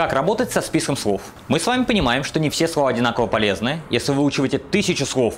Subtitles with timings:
[0.00, 1.20] Как работать со списком слов?
[1.48, 3.82] Мы с вами понимаем, что не все слова одинаково полезны.
[3.90, 5.34] Если вы выучиваете тысячу слов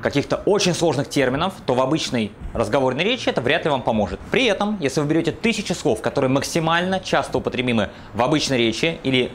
[0.00, 4.18] каких-то очень сложных терминов, то в обычной разговорной речи это вряд ли вам поможет.
[4.30, 9.30] При этом, если вы берете тысячи слов, которые максимально часто употребимы в обычной речи или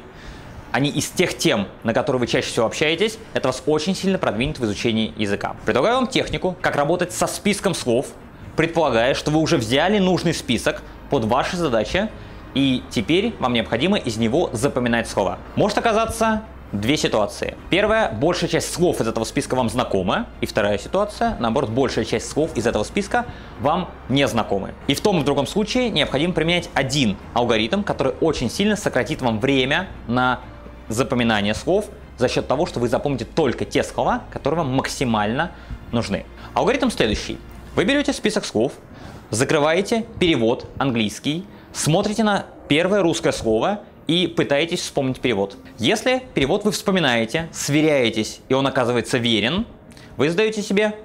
[0.71, 4.57] они из тех тем, на которые вы чаще всего общаетесь, это вас очень сильно продвинет
[4.57, 5.55] в изучении языка.
[5.67, 8.07] Предлагаю вам технику, как работать со списком слов,
[8.55, 12.09] предполагая, что вы уже взяли нужный список под ваши задачи,
[12.53, 15.39] и теперь вам необходимо из него запоминать слова.
[15.55, 16.43] Может оказаться
[16.73, 17.55] две ситуации.
[17.69, 22.29] Первая, большая часть слов из этого списка вам знакома, и вторая ситуация, наоборот, большая часть
[22.29, 23.25] слов из этого списка
[23.61, 24.73] вам не знакомы.
[24.87, 29.21] И в том и в другом случае необходимо применять один алгоритм, который очень сильно сократит
[29.21, 30.39] вам время на
[30.89, 31.85] запоминание слов
[32.17, 35.51] за счет того, что вы запомните только те слова, которые вам максимально
[35.91, 36.25] нужны.
[36.53, 37.37] Алгоритм следующий.
[37.75, 38.73] Вы берете список слов,
[39.29, 45.57] закрываете перевод английский, смотрите на первое русское слово и пытаетесь вспомнить перевод.
[45.77, 49.65] Если перевод вы вспоминаете, сверяетесь и он оказывается верен,
[50.17, 50.95] вы задаете себе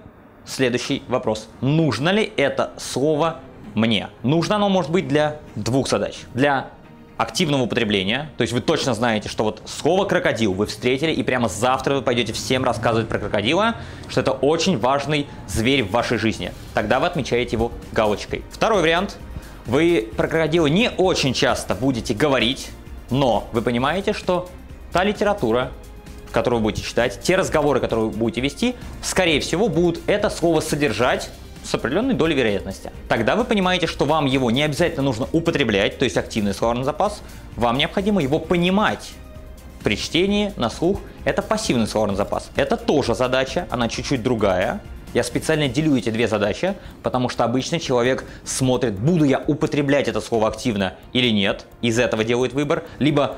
[0.45, 1.49] следующий вопрос.
[1.61, 3.41] Нужно ли это слово
[3.75, 4.09] мне?
[4.23, 6.19] Нужно оно может быть для двух задач.
[6.35, 6.71] Для
[7.17, 11.49] активного употребления, то есть вы точно знаете, что вот слово крокодил вы встретили, и прямо
[11.49, 13.75] завтра вы пойдете всем рассказывать про крокодила,
[14.09, 16.53] что это очень важный зверь в вашей жизни.
[16.75, 18.45] Тогда вы отмечаете его галочкой.
[18.51, 19.19] Второй вариант.
[19.69, 22.71] Вы про крокодила не очень часто будете говорить,
[23.11, 24.49] но вы понимаете, что
[24.95, 25.73] та литература,
[26.33, 30.63] которую вы будете читать, те разговоры, которые вы будете вести, скорее всего, будут это слово
[30.63, 31.29] содержать
[31.65, 32.91] с определенной долей вероятности.
[33.09, 37.21] Тогда вы понимаете, что вам его не обязательно нужно употреблять, то есть активный словарный запас,
[37.55, 39.11] вам необходимо его понимать.
[39.85, 42.51] При чтении на слух это пассивный словарный запас.
[42.57, 44.81] Это тоже задача, она чуть-чуть другая.
[45.19, 50.21] Я специально делю эти две задачи, потому что обычно человек смотрит, буду я употреблять это
[50.21, 53.35] слово активно или нет, из этого делает выбор, либо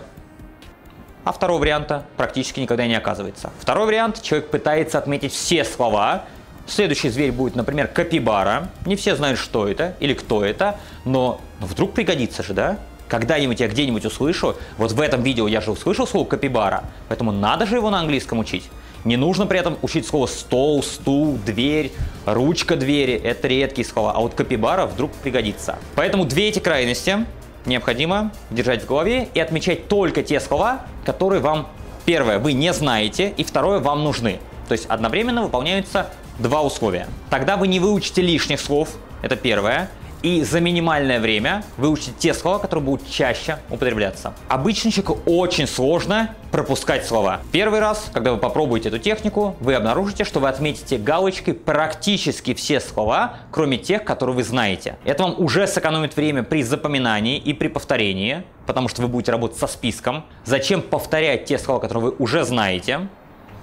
[1.25, 3.51] а второго варианта практически никогда не оказывается.
[3.59, 6.25] Второй вариант, человек пытается отметить все слова,
[6.67, 8.69] Следующий зверь будет, например, капибара.
[8.85, 10.77] Не все знают, что это или кто это,
[11.07, 12.77] но ну, вдруг пригодится же, да?
[13.09, 17.65] Когда-нибудь я где-нибудь услышу, вот в этом видео я же услышал слово капибара, поэтому надо
[17.65, 18.69] же его на английском учить.
[19.05, 21.93] Не нужно при этом учить слово стол, стул, дверь,
[22.27, 23.15] ручка двери.
[23.15, 25.79] Это редкие слова, а вот капибара вдруг пригодится.
[25.95, 27.25] Поэтому две эти крайности
[27.67, 31.69] необходимо держать в голове и отмечать только те слова, которые вам,
[32.05, 34.39] первое, вы не знаете, и второе, вам нужны.
[34.69, 37.07] То есть одновременно выполняются два условия.
[37.31, 38.91] Тогда вы не выучите лишних слов,
[39.23, 39.91] это первое,
[40.23, 44.35] и за минимальное время выучите те слова, которые будут чаще употребляться.
[44.49, 47.41] Обычно человеку очень сложно пропускать слова.
[47.53, 52.81] Первый раз, когда вы попробуете эту технику, вы обнаружите, что вы отметите галочкой практически все
[52.81, 54.97] слова, кроме тех, которые вы знаете.
[55.05, 59.59] Это вам уже сэкономит время при запоминании и при повторении, потому что вы будете работать
[59.59, 60.25] со списком.
[60.45, 63.09] Зачем повторять те слова, которые вы уже знаете?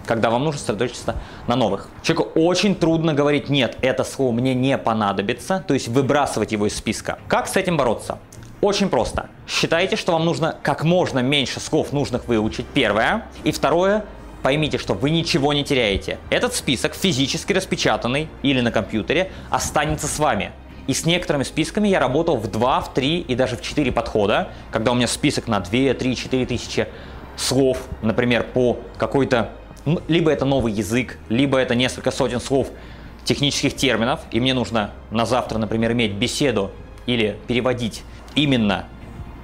[0.08, 1.90] Когда вам нужно сосредоточиться на новых.
[2.02, 6.76] Человеку очень трудно говорить «нет, это слово мне не понадобится», то есть выбрасывать его из
[6.76, 7.20] списка.
[7.28, 8.18] Как с этим бороться?
[8.62, 9.30] Очень просто.
[9.48, 13.26] Считайте, что вам нужно как можно меньше слов нужных выучить, первое.
[13.44, 14.04] И второе,
[14.42, 16.18] поймите, что вы ничего не теряете.
[16.32, 20.52] Этот список, физически распечатанный или на компьютере, останется с вами.
[20.88, 24.50] И с некоторыми списками я работал в 2, в 3 и даже в 4 подхода,
[24.72, 26.88] когда у меня список на 2, 3, 4 тысячи
[27.36, 29.52] слов, например, по какой-то
[30.08, 32.70] либо это новый язык, либо это несколько сотен слов
[33.24, 36.72] технических терминов, и мне нужно на завтра, например, иметь беседу
[37.06, 38.04] или переводить
[38.36, 38.88] именно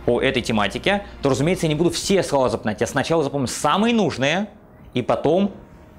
[0.05, 2.81] по этой тематике, то, разумеется, я не буду все слова запоминать.
[2.81, 4.49] Я сначала запомню самые нужные,
[4.93, 5.51] и потом,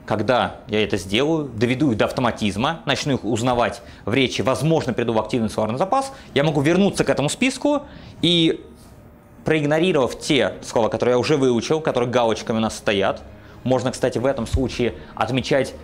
[0.07, 5.13] когда я это сделаю, доведу их до автоматизма, начну их узнавать в речи, возможно, приду
[5.13, 7.83] в активный словарный запас, я могу вернуться к этому списку
[8.21, 8.65] и
[9.45, 13.23] проигнорировав те слова, которые я уже выучил, которые галочками у нас стоят,
[13.65, 15.75] можно, кстати, в этом случае отмечать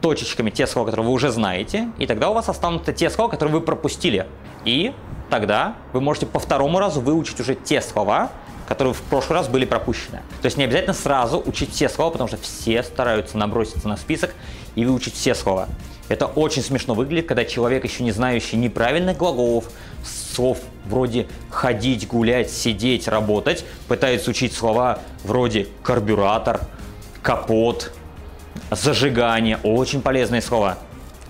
[0.00, 3.54] точечками те слова, которые вы уже знаете, и тогда у вас останутся те слова, которые
[3.54, 4.26] вы пропустили.
[4.64, 4.94] И
[5.28, 8.30] тогда вы можете по второму разу выучить уже те слова,
[8.68, 10.22] которые в прошлый раз были пропущены.
[10.40, 14.34] То есть не обязательно сразу учить все слова, потому что все стараются наброситься на список
[14.76, 15.66] и выучить все слова.
[16.08, 19.70] Это очень смешно выглядит, когда человек, еще не знающий неправильных глаголов,
[20.04, 26.60] слов вроде ходить, гулять, сидеть, работать, пытается учить слова вроде карбюратор,
[27.22, 27.92] капот,
[28.70, 29.58] зажигание.
[29.62, 30.78] Очень полезные слова.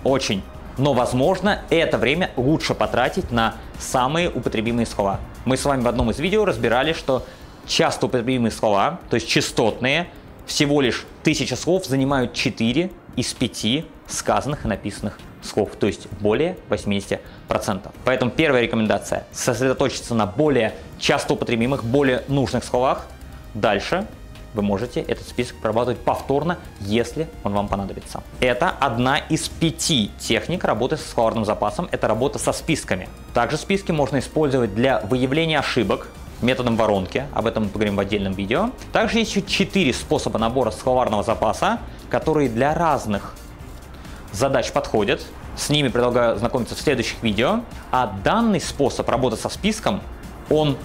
[0.03, 0.43] Очень.
[0.77, 5.19] Но, возможно, это время лучше потратить на самые употребимые слова.
[5.45, 7.25] Мы с вами в одном из видео разбирали, что
[7.67, 10.07] часто употребимые слова, то есть частотные,
[10.45, 16.57] всего лишь тысяча слов занимают 4 из 5 сказанных и написанных слов, то есть более
[16.69, 17.19] 80%.
[18.05, 23.07] Поэтому первая рекомендация– сосредоточиться на более часто употребимых, более нужных словах.
[23.53, 24.07] Дальше
[24.53, 28.23] вы можете этот список прорабатывать повторно, если он вам понадобится.
[28.39, 33.09] Это одна из пяти техник работы со словарным запасом, это работа со списками.
[33.33, 36.07] Также списки можно использовать для выявления ошибок,
[36.41, 38.71] методом воронки, об этом мы поговорим в отдельном видео.
[38.91, 43.35] Также есть еще четыре способа набора словарного запаса, которые для разных
[44.31, 45.21] задач подходят.
[45.55, 47.61] С ними предлагаю знакомиться в следующих видео.
[47.91, 50.01] А данный способ работы со списком,
[50.49, 50.77] он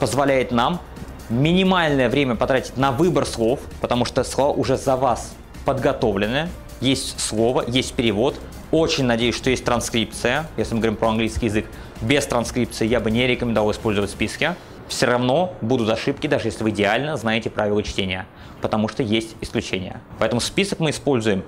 [0.00, 0.80] позволяет нам
[1.28, 5.34] минимальное время потратить на выбор слов, потому что слова уже за вас
[5.64, 6.48] подготовлены.
[6.80, 8.38] Есть слово, есть перевод.
[8.70, 10.46] Очень надеюсь, что есть транскрипция.
[10.56, 11.66] Если мы говорим про английский язык,
[12.00, 14.54] без транскрипции я бы не рекомендовал использовать списки.
[14.88, 18.26] Все равно будут ошибки, даже если вы идеально знаете правила чтения,
[18.62, 20.00] потому что есть исключения.
[20.18, 21.44] Поэтому список мы используем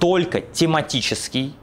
[0.00, 1.54] только тематический,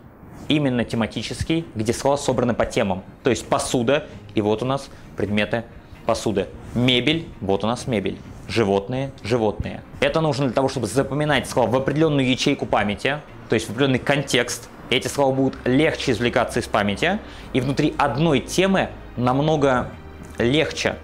[0.48, 3.04] именно тематический, где слова собраны по темам.
[3.24, 4.88] То есть посуда, и вот у нас
[5.18, 5.66] предметы
[6.08, 6.48] посуды.
[6.74, 8.18] Мебель, вот у нас мебель.
[8.48, 9.84] Животные, животные.
[10.00, 13.20] Это нужно для того, чтобы запоминать слова в определенную ячейку памяти,
[13.50, 14.70] то есть в определенный контекст.
[14.90, 17.20] Эти слова будут легче извлекаться из памяти,
[17.52, 19.92] и внутри одной темы намного
[20.40, 20.96] легче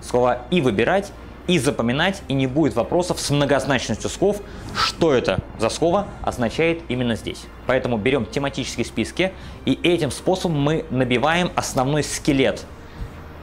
[0.00, 1.12] слова и выбирать,
[1.48, 4.40] и запоминать, и не будет вопросов с многозначностью слов,
[4.76, 7.46] что это за слово означает именно здесь.
[7.66, 9.32] Поэтому берем тематические списки,
[9.64, 12.64] и этим способом мы набиваем основной скелет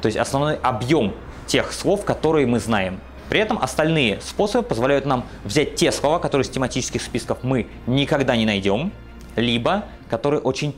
[0.01, 1.13] то есть основной объем
[1.47, 2.99] тех слов, которые мы знаем.
[3.29, 8.35] При этом остальные способы позволяют нам взять те слова, которые из тематических списков мы никогда
[8.35, 8.91] не найдем,
[9.35, 10.75] либо которые очень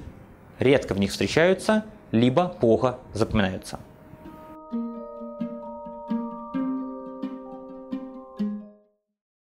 [0.59, 3.79] редко в них встречаются, либо плохо запоминаются.